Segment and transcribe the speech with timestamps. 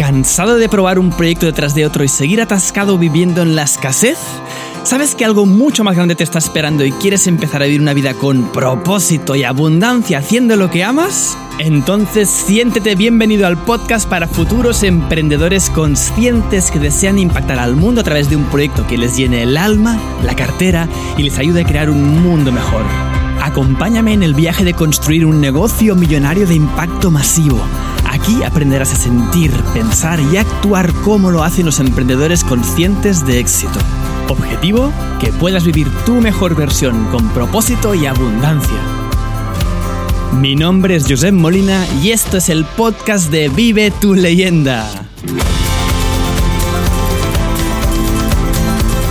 [0.00, 4.16] ¿Cansado de probar un proyecto detrás de otro y seguir atascado viviendo en la escasez?
[4.82, 7.92] ¿Sabes que algo mucho más grande te está esperando y quieres empezar a vivir una
[7.92, 11.36] vida con propósito y abundancia haciendo lo que amas?
[11.58, 18.04] Entonces siéntete bienvenido al podcast para futuros emprendedores conscientes que desean impactar al mundo a
[18.04, 20.88] través de un proyecto que les llene el alma, la cartera
[21.18, 22.84] y les ayude a crear un mundo mejor.
[23.42, 27.60] Acompáñame en el viaje de construir un negocio millonario de impacto masivo
[28.10, 33.78] Aquí aprenderás a sentir, pensar y actuar como lo hacen los emprendedores conscientes de éxito.
[34.28, 38.76] Objetivo, que puedas vivir tu mejor versión con propósito y abundancia.
[40.40, 44.90] Mi nombre es Josep Molina y esto es el podcast de Vive tu leyenda.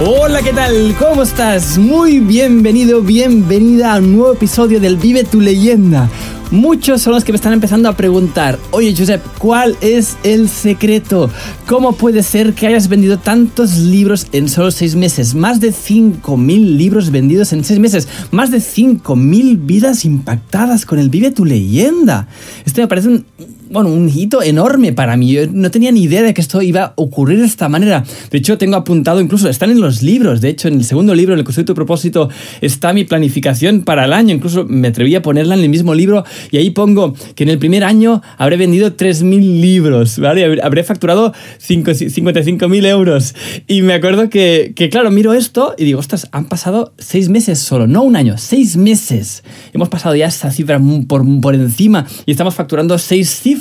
[0.05, 0.93] Hola, ¿qué tal?
[0.99, 1.77] ¿Cómo estás?
[1.77, 6.09] Muy bienvenido, bienvenida a un nuevo episodio del Vive tu leyenda
[6.51, 11.29] Muchos son los que me están empezando a preguntar, oye Josep, ¿cuál es el secreto?
[11.67, 15.35] ¿Cómo puede ser que hayas vendido tantos libros en solo 6 meses?
[15.35, 18.07] Más de 5.000 libros vendidos en 6 meses.
[18.31, 22.27] Más de 5.000 vidas impactadas con el Vive tu leyenda.
[22.65, 23.25] Este me parece un,
[23.69, 25.31] bueno, un hito enorme para mí.
[25.31, 28.03] Yo no tenía ni idea de que esto iba a ocurrir de esta manera.
[28.31, 30.41] De hecho, tengo apuntado, incluso están en los libros.
[30.41, 32.29] De hecho, en el segundo libro, en el Construir tu propósito,
[32.61, 34.33] está mi planificación para el año.
[34.33, 37.59] Incluso me atreví a ponerla en el mismo libro y ahí pongo que en el
[37.59, 40.61] primer año habré vendido 3.000 libros, ¿vale?
[40.63, 43.35] Habré facturado 55.000 euros.
[43.67, 47.59] Y me acuerdo que, que, claro, miro esto y digo, ostras, han pasado seis meses
[47.59, 49.43] solo, no un año, seis meses.
[49.73, 53.58] Hemos pasado ya esta cifra por, por encima y estamos facturando seis cifras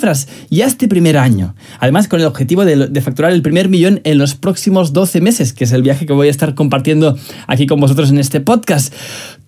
[0.49, 1.55] ya este primer año.
[1.79, 5.63] Además, con el objetivo de, facturar el primer millón en los próximos 12 meses, que
[5.63, 8.93] es el viaje que voy a estar compartiendo aquí con vosotros en este podcast.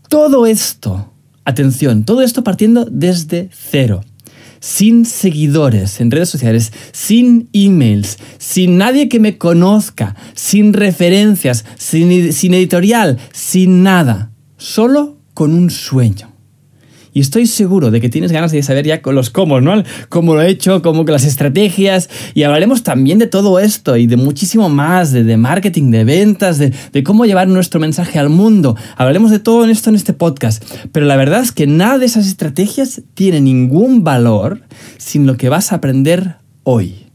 [0.09, 1.13] Todo esto,
[1.45, 4.01] atención, todo esto partiendo desde cero
[4.61, 12.11] sin seguidores en redes sociales, sin emails, sin nadie que me conozca, sin referencias, sin,
[12.53, 16.30] editorial, sin nada, solo con un sueño.
[17.13, 19.83] Y estoy seguro de que tienes ganas de saber ya con los cómo, ¿no?
[20.09, 22.09] Cómo lo he hecho, cómo las estrategias.
[22.33, 26.57] Y hablaremos también de todo esto y de muchísimo más, de, de marketing, de ventas,
[26.57, 28.75] de, de, cómo llevar nuestro mensaje al mundo.
[28.95, 30.63] Hablaremos de todo esto en este podcast.
[30.91, 34.61] Pero la verdad es que nada de esas estrategias tiene ningún valor
[34.97, 37.10] sin lo que vas a aprender hoy.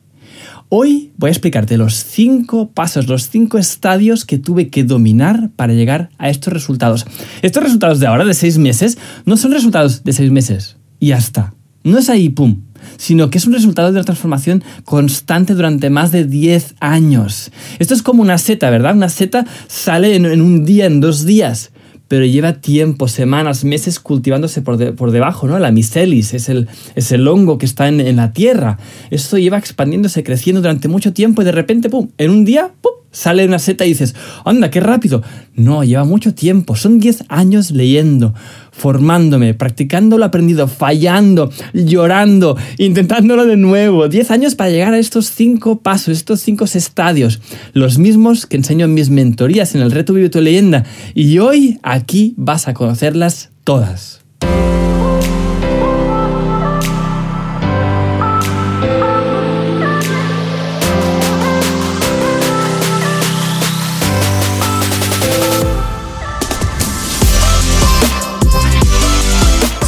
[0.69, 5.75] Hoy voy a explicarte los cinco pasos, los cinco estadios que tuve que dominar para
[5.75, 7.06] llegar a estos resultados.
[7.43, 11.19] Estos resultados de ahora, de seis meses, no son resultados de seis meses y ya
[11.19, 11.55] está.
[11.84, 12.62] No es ahí, pum,
[12.97, 17.53] sino que es un resultado de una transformación constante durante más de 10 años.
[17.78, 18.97] Esto es como una seta, ¿verdad?
[18.97, 21.71] Una seta sale en, un día, en dos días
[22.09, 25.59] pero lleva tiempo, semanas, meses cultivándose por, debajo, ¿no?
[25.59, 28.78] La micelis es el, es el hongo que está en, la tierra.
[29.11, 32.72] Esto lleva expandiéndose, creciendo durante mucho tiempo y de repente, ¡pum!, en un día,
[33.11, 35.22] sale una seta y dices, anda, qué rápido.
[35.55, 38.34] No, lleva mucho tiempo, son 10 años leyendo,
[38.76, 44.09] formándome, practicando lo aprendido, fallando, llorando, intentándolo de nuevo.
[44.09, 47.41] 10 años para llegar a estos 5 pasos, estos 5 estadios,
[47.72, 50.84] los mismos que enseño en mis mentorías en el reto Vive tu leyenda.
[51.14, 54.20] Y hoy aquí vas a conocerlas todas.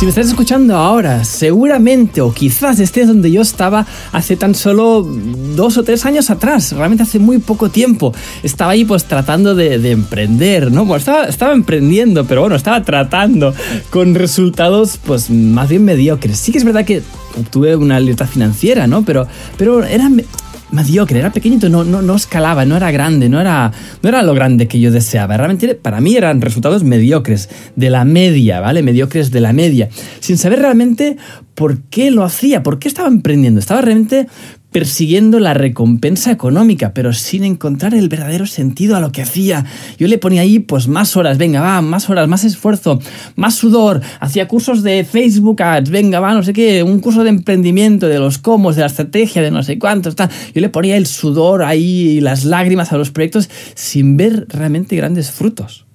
[0.09, 5.83] Estás escuchando ahora, seguramente o quizás estés donde yo estaba hace tan solo dos o
[5.83, 8.15] tres años atrás, realmente hace muy poco tiempo.
[8.43, 10.87] Estaba ahí pues tratando de, emprender, ¿no?
[10.87, 13.55] Bueno, estaba, estaba emprendiendo, pero bueno, estaba tratando
[13.91, 16.39] con resultados pues más bien mediocres.
[16.39, 17.03] Sí que es verdad que
[17.39, 19.03] obtuve una libertad financiera, ¿no?
[19.05, 19.27] Pero,
[19.59, 20.11] pero era
[20.71, 24.34] mediocre, era pequeñito, no, no, no escalaba, no era grande, no era, no era lo
[24.34, 25.37] grande que yo deseaba.
[25.37, 28.83] Realmente para mí eran resultados mediocres, de la media, ¿vale?
[28.83, 29.89] Mediocres de la media,
[30.21, 31.17] sin saber realmente
[31.55, 33.61] por qué lo hacía, por qué estaba emprendiendo.
[33.61, 34.29] Estaba realmente
[34.71, 39.65] persiguiendo la recompensa económica, pero sin encontrar el verdadero sentido a lo que hacía.
[39.99, 43.00] Yo le ponía ahí pues más horas, venga, va, más horas, más esfuerzo,
[43.37, 47.31] más sudor, hacía cursos de Facebook Ads, venga, va, no sé qué, un curso de
[47.31, 50.29] emprendimiento, de los cómo, de la estrategia, de no sé cuántos, tal.
[50.55, 54.97] Yo le ponía el sudor ahí y las lágrimas a los proyectos sin ver realmente
[54.97, 55.88] grandes frutos.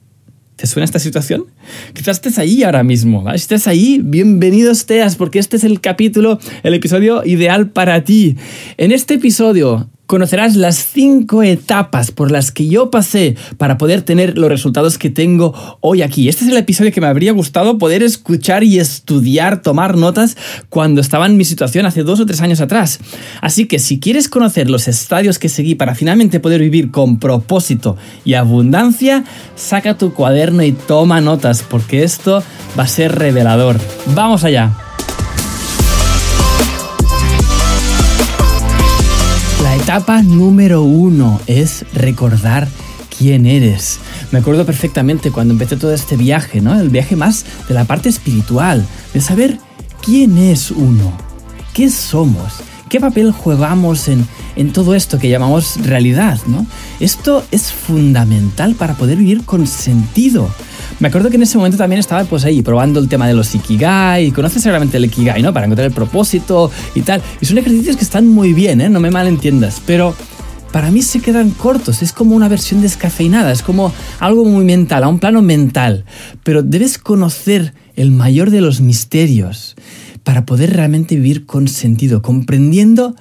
[0.55, 1.45] ¿Te suena esta situación?
[1.93, 3.25] Quizás estés ahí ahora mismo.
[3.31, 8.37] Si estés ahí, bienvenido estés, porque este es el capítulo, el episodio ideal para ti.
[8.77, 14.37] En este episodio conocerás las cinco etapas por las que yo pasé para poder tener
[14.37, 16.29] los resultados que tengo hoy aquí.
[16.29, 20.37] Este es el episodio que me habría gustado poder escuchar y estudiar, tomar notas
[20.69, 22.99] cuando estaba en mi situación hace dos o tres años atrás.
[23.41, 27.97] Así que si quieres conocer los estadios que seguí para finalmente poder vivir con propósito
[28.25, 29.23] y abundancia,
[29.55, 32.43] saca tu cuaderno y toma notas porque esto
[32.77, 33.79] va a ser revelador.
[34.13, 34.92] Vamos allá.
[39.93, 42.67] Etapa número uno es recordar
[43.15, 43.99] quién eres.
[44.31, 46.79] Me acuerdo perfectamente cuando empecé todo este viaje, ¿no?
[46.79, 49.59] El viaje más de la parte espiritual, de saber
[50.03, 51.15] quién es uno,
[51.75, 52.53] qué somos,
[52.89, 56.65] qué papel jugamos en, en todo esto que llamamos realidad, ¿no?
[56.99, 60.49] Esto es fundamental para poder vivir con sentido.
[60.99, 63.53] Me acuerdo que en ese momento también estaba pues ahí probando el tema de los
[63.53, 65.53] Ikigai, conoces seguramente el Ikigai, ¿no?
[65.53, 67.21] Para encontrar el propósito y tal.
[67.41, 68.89] Y son ejercicios que están muy bien, ¿eh?
[68.89, 70.15] No me malentiendas, pero
[70.71, 75.03] para mí se quedan cortos, es como una versión descafeinada, es como algo muy mental,
[75.03, 76.05] a un plano mental.
[76.43, 79.75] Pero debes conocer el mayor de los misterios
[80.23, 83.15] para poder realmente vivir con sentido, comprendiendo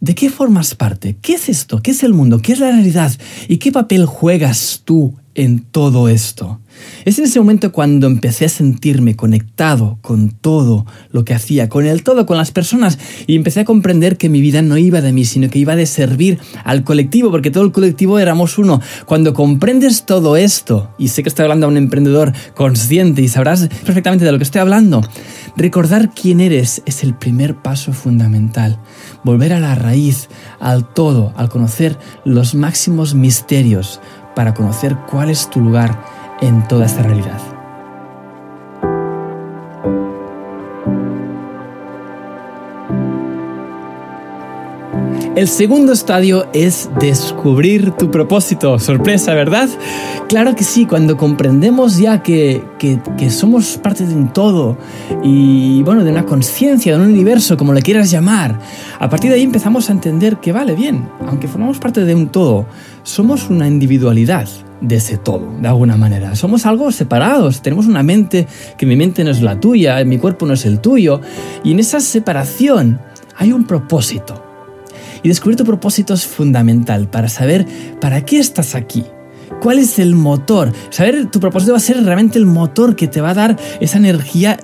[0.00, 1.16] ¿De qué formas parte?
[1.20, 1.82] ¿Qué es esto?
[1.82, 2.40] ¿Qué es el mundo?
[2.40, 3.12] ¿Qué es la realidad?
[3.48, 6.60] ¿Y qué papel juegas tú en todo esto?
[7.04, 11.86] Es en ese momento cuando empecé a sentirme conectado con todo lo que hacía, con
[11.86, 15.12] el todo, con las personas, y empecé a comprender que mi vida no iba de
[15.12, 18.80] mí, sino que iba de servir al colectivo, porque todo el colectivo éramos uno.
[19.06, 23.68] Cuando comprendes todo esto, y sé que estoy hablando a un emprendedor consciente y sabrás
[23.84, 25.00] perfectamente de lo que estoy hablando,
[25.56, 28.80] recordar quién eres es el primer paso fundamental.
[29.24, 30.28] Volver a la raíz,
[30.60, 34.00] al todo, al conocer los máximos misterios,
[34.34, 37.57] para conocer cuál es tu lugar en toda esta realidad.
[45.38, 48.76] El segundo estadio es descubrir tu propósito.
[48.80, 49.68] Sorpresa, ¿verdad?
[50.28, 54.76] Claro que sí, cuando comprendemos ya que, que, somos parte de un todo
[55.22, 58.58] y, bueno, de una conciencia, de un universo, como le quieras llamar,
[58.98, 62.30] a partir de ahí empezamos a entender que vale bien, aunque formamos parte de un
[62.30, 62.66] todo,
[63.04, 64.48] somos una individualidad
[64.80, 66.34] de ese todo, de alguna manera.
[66.34, 70.46] Somos algo separados, tenemos una mente que mi mente no es la tuya, mi cuerpo
[70.46, 71.20] no es el tuyo,
[71.62, 72.98] y en esa separación
[73.36, 74.47] hay un propósito.
[75.22, 77.66] Y descubrir tu propósito es fundamental para saber
[78.00, 79.04] para qué estás aquí.
[79.60, 80.72] ¿Cuál es el motor?
[80.90, 83.98] Saber tu propósito va a ser realmente el motor que te va a dar esa
[83.98, 84.58] energía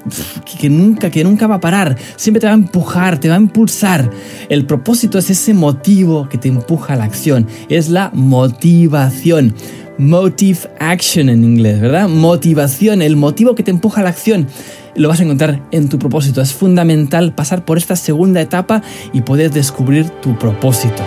[0.60, 1.96] que nunca, que nunca va a parar.
[2.16, 4.08] Siempre te va a empujar, te va a impulsar.
[4.48, 7.48] El propósito es ese motivo que te empuja a la acción.
[7.68, 9.54] Es la motivación.
[9.96, 12.08] Motive action en inglés, ¿verdad?
[12.08, 14.48] Motivación, el motivo que te empuja a la acción
[14.96, 16.40] lo vas a encontrar en tu propósito.
[16.40, 18.82] Es fundamental pasar por esta segunda etapa
[19.12, 21.02] y poder descubrir tu propósito.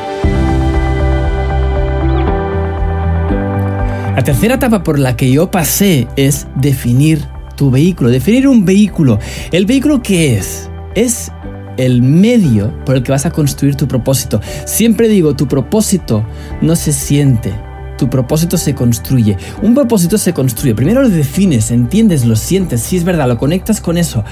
[4.15, 7.23] La tercera etapa por la que yo pasé es definir
[7.55, 9.19] tu vehículo, definir un vehículo.
[9.51, 10.69] ¿El vehículo qué es?
[10.95, 11.31] Es
[11.77, 14.41] el medio por el que vas a construir tu propósito.
[14.65, 16.25] Siempre digo, tu propósito
[16.61, 17.53] no se siente,
[17.97, 19.37] tu propósito se construye.
[19.61, 20.75] Un propósito se construye.
[20.75, 24.23] Primero lo defines, entiendes, lo sientes, si es verdad, lo conectas con eso.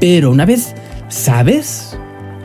[0.00, 0.74] Pero una vez
[1.08, 1.96] sabes,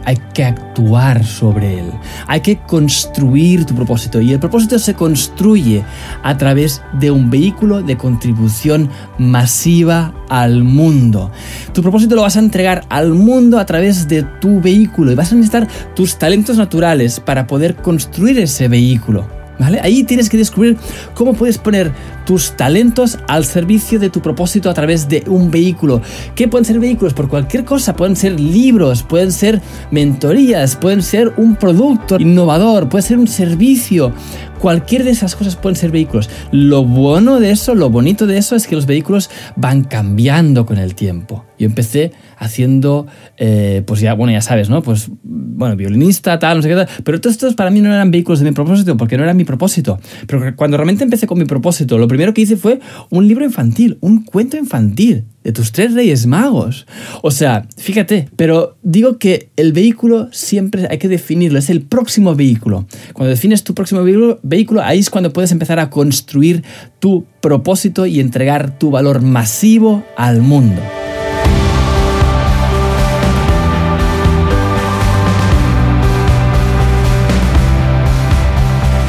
[0.08, 1.92] hay que actuar sobre él.
[2.28, 4.22] Hay que construir tu propósito.
[4.22, 5.84] Y el propósito se construye
[6.24, 11.30] a través de un vehículo de contribución masiva al mundo.
[11.74, 15.34] Tu propósito lo vas a entregar al mundo a través de tu vehículo y vas
[15.34, 19.37] a necesitar tus talentos naturales para poder construir ese vehículo.
[19.60, 20.78] Ahí tienes que descubrir
[21.14, 21.92] cómo puedes poner
[22.26, 26.02] tus talentos al servicio de tu propósito a través de un vehículo.
[26.36, 27.14] ¿Qué pueden ser vehículos?
[27.14, 27.96] Por cualquier cosa.
[27.96, 29.62] Pueden ser libros, pueden ser
[29.92, 34.12] mentorías, pueden ser un producto innovador, puede ser un servicio.
[34.60, 36.30] Cualquier de esas cosas pueden ser vehículos.
[36.52, 40.78] Lo bueno de eso, lo bonito de eso es que los vehículos van cambiando con
[40.78, 41.46] el tiempo.
[41.60, 44.82] Yo empecé haciendo, eh, pues ya, bueno, ya sabes, ¿no?
[44.82, 46.88] Pues, bueno, violinista, tal, no sé qué tal.
[47.04, 49.44] Pero todos estos para mí no eran vehículos de mi propósito, porque no era mi
[49.44, 50.00] propósito.
[50.28, 53.98] Pero cuando realmente empecé con mi propósito, lo primero que hice fue un libro infantil,
[54.02, 56.86] un cuento infantil de tus tres reyes magos.
[57.22, 62.36] O sea, fíjate, pero digo que el vehículo siempre hay que definirlo, es el próximo
[62.36, 62.86] vehículo.
[63.14, 64.04] Cuando defines tu próximo
[64.44, 66.64] vehículo, ahí es cuando puedes empezar a construir
[67.00, 70.82] tu propósito y entregar tu valor masivo al mundo.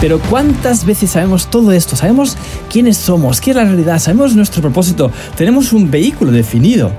[0.01, 1.97] Pero ¿cuántas veces sabemos todo esto?
[1.97, 2.37] Sabemos
[2.71, 6.93] quiénes somos, qué es la realidad, sabemos nuestro propósito, tenemos un vehículo definido.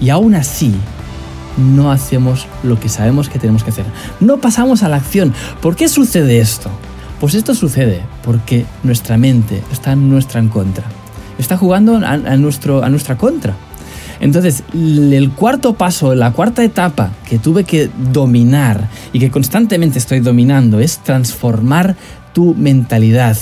[0.00, 0.74] Y aún así,
[1.56, 3.84] no hacemos lo que sabemos que tenemos que hacer.
[4.18, 5.32] No pasamos a la acción.
[5.62, 6.70] ¿Por qué sucede esto?
[7.20, 10.84] Pues esto sucede porque nuestra mente está en nuestra en contra.
[11.38, 13.54] Está jugando a, nuestro, a nuestra contra.
[14.20, 20.20] Entonces, el cuarto paso, la cuarta etapa que tuve que dominar y que constantemente estoy
[20.20, 21.96] dominando es transformar
[22.34, 23.38] tu mentalidad.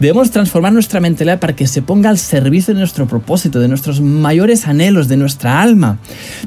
[0.00, 4.00] Debemos transformar nuestra mentalidad para que se ponga al servicio de nuestro propósito, de nuestros
[4.00, 5.98] mayores anhelos, de nuestra alma.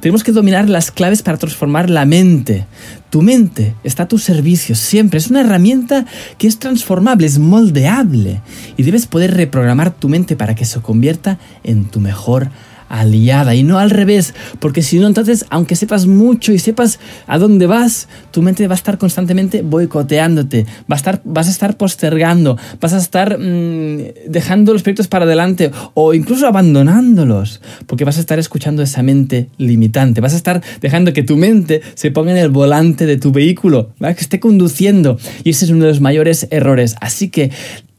[0.02, 2.66] Tenemos que dominar las claves para transformar la mente.
[3.10, 5.20] Tu mente está a tu servicio siempre.
[5.20, 6.06] Es una herramienta
[6.38, 8.42] que es transformable, es moldeable.
[8.76, 12.50] Y debes poder reprogramar tu mente para que se convierta en tu mejor
[12.94, 17.40] aliada y no al revés, porque si no, entonces, aunque sepas mucho y sepas a
[17.40, 21.76] dónde vas, tu mente va a estar constantemente boicoteándote, va a estar, vas a estar
[21.76, 28.18] postergando, vas a estar mm, dejando los proyectos para adelante o incluso abandonándolos, porque vas
[28.18, 32.32] a estar escuchando esa mente limitante, vas a estar dejando que tu mente se ponga
[32.32, 36.02] en el volante de tu vehículo, que esté conduciendo y ese es uno de los
[36.02, 36.96] mayores errores.
[37.02, 37.50] Así que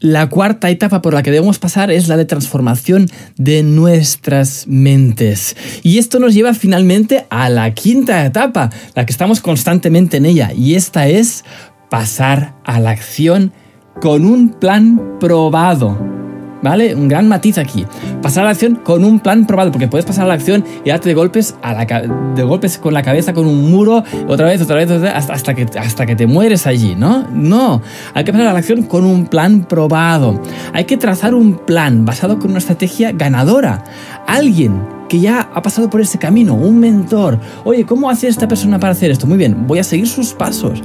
[0.05, 3.09] la cuarta etapa por la que debemos pasar es la de transformación
[3.39, 5.57] de nuestras mentes.
[5.83, 10.53] Y esto nos lleva finalmente a la quinta etapa, la que estamos constantemente en ella,
[10.55, 11.43] y esta es
[11.89, 13.55] pasar a la acción
[14.03, 16.24] con un plan probado.
[16.65, 16.95] ¿Vale?
[16.95, 17.85] Un gran matiz aquí.
[18.23, 20.89] Pasar a la acción con un plan probado, porque puedes pasar a la acción y
[20.89, 24.63] darte de golpes, a la, de golpes con la cabeza, con un muro, otra vez,
[24.63, 27.29] otra vez, hasta, hasta, que, hasta que te mueres allí, ¿no?
[27.31, 27.83] No,
[28.15, 30.41] hay que pasar a la acción con un plan probado.
[30.73, 33.85] Hay que trazar un plan basado con una estrategia ganadora.
[34.27, 37.41] Alguien que ya ha pasado por ese camino, un mentor.
[37.65, 39.27] Oye, ¿cómo hace esta persona para hacer esto?
[39.27, 40.83] Muy bien, voy a seguir sus pasos.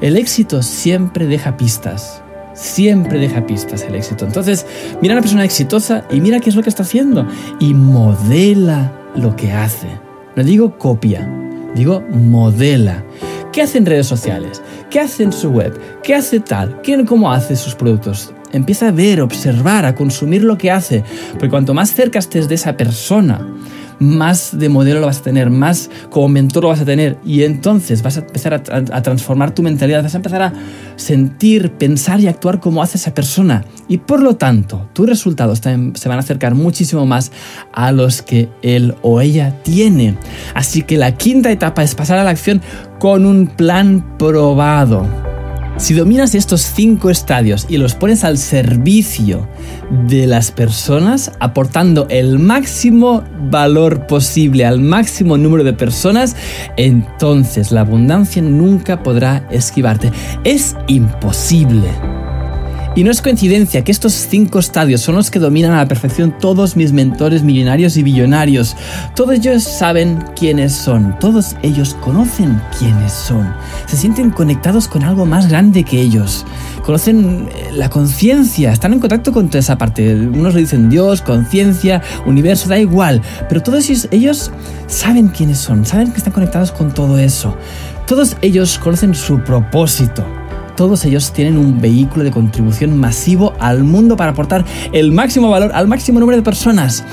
[0.00, 2.21] El éxito siempre deja pistas
[2.62, 4.24] siempre deja pistas el éxito.
[4.24, 4.66] Entonces,
[5.00, 7.26] mira a una persona exitosa y mira qué es lo que está haciendo
[7.58, 9.88] y modela lo que hace.
[10.36, 11.28] No digo copia,
[11.74, 13.04] digo modela.
[13.52, 14.62] ¿Qué hace en redes sociales?
[14.88, 15.78] ¿Qué hace en su web?
[16.02, 16.80] ¿Qué hace tal?
[16.82, 18.32] ¿Quién, ¿Cómo hace sus productos?
[18.52, 21.04] Empieza a ver, observar, a consumir lo que hace.
[21.32, 23.46] Porque cuanto más cerca estés de esa persona,
[24.02, 27.42] más de modelo lo vas a tener, más como mentor lo vas a tener y
[27.44, 30.52] entonces vas a empezar a, transformar tu mentalidad, vas a empezar a
[30.96, 36.08] sentir, pensar y actuar como hace esa persona y por lo tanto tus resultados se
[36.08, 37.32] van a acercar muchísimo más
[37.72, 40.16] a los que él o ella tiene.
[40.54, 42.60] Así que la quinta etapa es pasar a la acción
[42.98, 45.31] con un plan probado.
[45.82, 49.48] Si dominas estos cinco estadios y los pones al servicio
[50.06, 56.36] de las personas, aportando el máximo valor posible al máximo número de personas,
[56.76, 60.12] entonces la abundancia nunca podrá esquivarte.
[60.44, 61.90] Es imposible.
[62.94, 66.36] Y no es coincidencia que estos cinco estadios son los que dominan a la perfección
[66.38, 68.76] todos mis mentores millonarios y billonarios.
[69.16, 73.50] Todos ellos saben quiénes son, todos ellos conocen quiénes son,
[73.86, 76.44] se sienten conectados con algo más grande que ellos,
[76.84, 80.14] conocen eh, la conciencia, están en contacto con toda esa parte.
[80.14, 84.50] Unos le dicen Dios, conciencia, universo, da igual, pero todos ellos, ellos
[84.86, 87.56] saben quiénes son, saben que están conectados con todo eso.
[88.06, 90.41] Todos ellos conocen su propósito
[90.82, 95.70] todos ellos tienen un vehículo de contribución masivo al mundo para aportar el máximo valor
[95.72, 97.04] al máximo número de personas.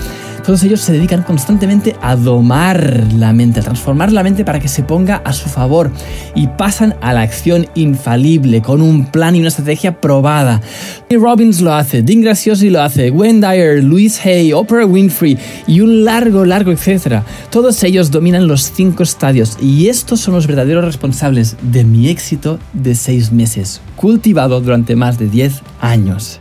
[0.49, 4.67] Todos ellos se dedican constantemente a domar la mente, a transformar la mente para que
[4.67, 5.91] se ponga a su favor
[6.33, 10.59] y pasan a la acción infalible con un plan y una estrategia probada.
[11.07, 15.37] Tony Robbins lo hace, Dean Graciosi lo hace, Gwen Dyer, Louise Hay, Oprah Winfrey
[15.67, 17.23] y un largo, largo etcétera.
[17.51, 22.57] Todos ellos dominan los cinco estadios y estos son los verdaderos responsables de mi éxito
[22.73, 26.39] de seis meses, cultivado durante más de 10 años.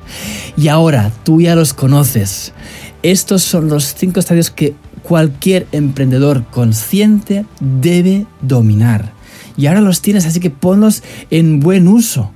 [0.57, 2.55] Y ahora tú ya los conoces.
[3.03, 9.13] Estos son los cinco estadios que cualquier emprendedor consciente debe dominar.
[9.57, 12.33] Y ahora los tienes, así que ponlos en buen uso.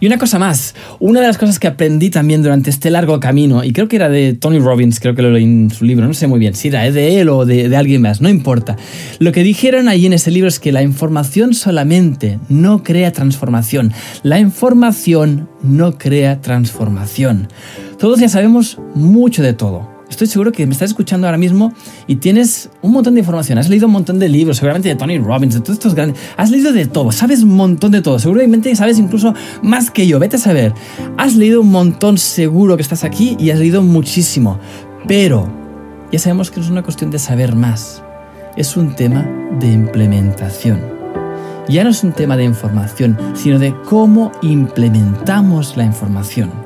[0.00, 3.64] Y una cosa más, una de las cosas que aprendí también durante este largo camino,
[3.64, 6.14] y creo que era de Tony Robbins, creo que lo leí en su libro, no
[6.14, 8.76] sé muy bien si era de él o de, alguien más, no importa.
[9.18, 13.92] Lo que dijeron ahí en ese libro es que la información solamente no crea transformación,
[14.22, 17.48] la información no crea transformación.
[17.98, 19.95] Todos ya sabemos mucho de todo.
[20.08, 21.72] Estoy seguro que me estás escuchando ahora mismo
[22.06, 23.58] y tienes un montón de información.
[23.58, 26.18] Has leído un montón de libros, seguramente de Tony Robbins, de todos estos grandes.
[26.36, 28.18] Has leído de todo, sabes un montón de todo.
[28.18, 30.18] Seguramente sabes incluso más que yo.
[30.18, 30.72] Vete a saber.
[31.18, 34.60] Has leído un montón, seguro que estás aquí y has leído muchísimo.
[35.08, 35.48] Pero
[36.12, 38.02] ya sabemos que no es una cuestión de saber más.
[38.56, 40.80] Es un tema de implementación.
[41.68, 46.65] Ya no es un tema de información, sino de cómo implementamos la información.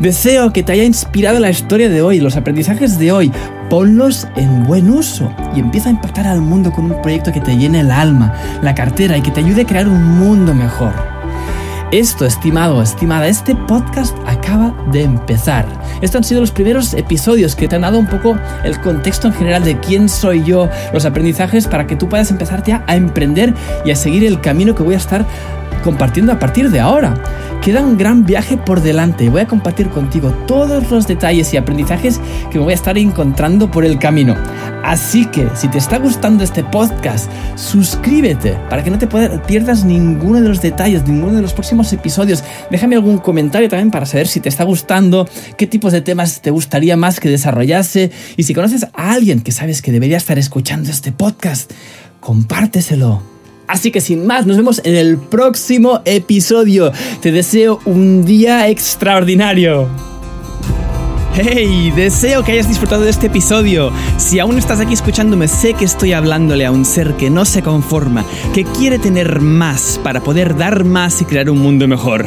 [0.00, 3.32] Deseo que te haya inspirado la historia de hoy, los aprendizajes de hoy.
[3.70, 7.56] Ponlos en buen uso y empieza a impactar al mundo con un proyecto que te
[7.56, 10.92] llene el alma, la cartera y que te ayude a crear un mundo mejor.
[11.92, 15.64] Esto, estimado, estimada, este podcast acaba de empezar.
[16.02, 19.34] Estos han sido los primeros episodios que te han dado un poco el contexto en
[19.34, 23.54] general de quién soy yo, los aprendizajes para que tú puedas empezar ya a emprender
[23.84, 25.24] y a seguir el camino que voy a estar
[25.84, 27.14] compartiendo a partir de ahora.
[27.62, 32.20] Queda un gran viaje por delante voy a compartir contigo todos los detalles y aprendizajes
[32.50, 34.36] que me voy a estar encontrando por el camino.
[34.84, 39.08] Así que si te está gustando este podcast, suscríbete para que no te
[39.46, 42.44] pierdas ninguno de los detalles, ninguno de los próximos episodios.
[42.70, 46.50] Déjame algún comentario también para saber si te está gustando, qué tipos de temas te
[46.50, 50.90] gustaría más que desarrollase y si conoces a alguien que sabes que debería estar escuchando
[50.90, 51.72] este podcast,
[52.20, 53.33] compárteselo.
[53.74, 56.92] Así que sin más, nos vemos en el próximo episodio.
[57.20, 59.88] Te deseo un día extraordinario.
[61.34, 63.90] Hey, deseo que hayas disfrutado de este episodio.
[64.16, 67.62] Si aún estás aquí escuchándome, sé que estoy hablándole a un ser que no se
[67.62, 72.26] conforma, que quiere tener más para poder dar más y crear un mundo mejor.